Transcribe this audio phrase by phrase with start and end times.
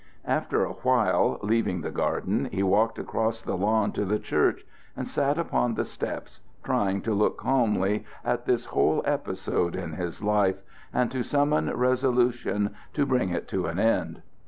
[0.25, 4.65] After awhile, leaving the garden, he walked across the lawn to the church
[4.97, 10.23] and sat upon the steps, trying to look calmly at this whole episode in his
[10.23, 14.23] life, and to summon resolution to bring it to an end.